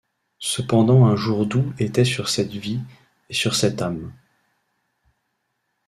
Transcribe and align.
Cependant 0.39 1.05
un 1.05 1.15
jour 1.15 1.45
doux 1.45 1.73
était 1.77 2.05
sur 2.05 2.27
cette 2.27 2.49
vie 2.51 2.79
et 3.29 3.35
sur 3.35 3.53
cette 3.53 3.83
âme. 3.83 4.11